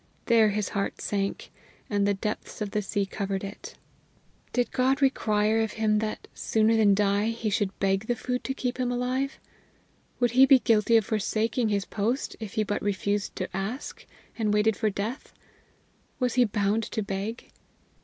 There 0.25 0.49
his 0.49 0.69
heart 0.69 0.99
sank, 0.99 1.51
and 1.87 2.07
the 2.07 2.15
depths 2.15 2.59
of 2.59 2.71
the 2.71 2.81
sea 2.81 3.05
covered 3.05 3.43
it! 3.43 3.75
Did 4.51 4.71
God 4.71 4.99
require 4.99 5.59
of 5.61 5.73
him 5.73 5.99
that, 5.99 6.27
sooner 6.33 6.75
than 6.75 6.95
die, 6.95 7.27
he 7.27 7.51
should 7.51 7.77
beg 7.77 8.07
the 8.07 8.15
food 8.15 8.43
to 8.45 8.55
keep 8.55 8.79
him 8.79 8.91
alive? 8.91 9.39
Would 10.19 10.31
he 10.31 10.47
be 10.47 10.57
guilty 10.57 10.97
of 10.97 11.05
forsaking 11.05 11.69
his 11.69 11.85
post, 11.85 12.35
if 12.39 12.53
he 12.55 12.63
but 12.63 12.81
refused 12.81 13.35
to 13.35 13.55
ask, 13.55 14.07
and 14.39 14.51
waited 14.51 14.75
for 14.75 14.89
Death? 14.89 15.33
Was 16.17 16.33
he 16.33 16.45
bound 16.45 16.81
to 16.81 17.03
beg? 17.03 17.49